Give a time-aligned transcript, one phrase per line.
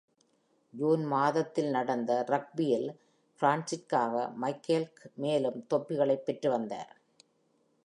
[0.73, 2.87] June மாதத்தில் நடந்த ரக்பியில்
[3.41, 6.91] பிரான்சிற்காக மைக்கேலக் மேலும் தொப்பிகளைப் பெற்று தந்தார்.